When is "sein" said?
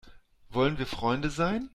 1.29-1.69